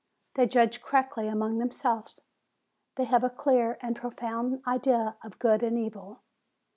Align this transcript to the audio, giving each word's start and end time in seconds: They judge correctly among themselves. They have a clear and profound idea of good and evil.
They 0.33 0.47
judge 0.47 0.81
correctly 0.81 1.27
among 1.27 1.59
themselves. 1.59 2.21
They 2.95 3.03
have 3.03 3.23
a 3.23 3.29
clear 3.29 3.77
and 3.81 3.95
profound 3.95 4.63
idea 4.65 5.15
of 5.23 5.37
good 5.37 5.61
and 5.61 5.77
evil. 5.77 6.23